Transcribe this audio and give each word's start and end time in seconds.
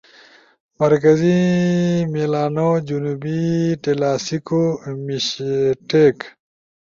مرکزی 0.79 1.37
میلانؤ، 2.11 2.71
جنوبی 2.87 3.41
ٹیلاسیکو 3.83 4.63
میشٹیک 5.05 6.17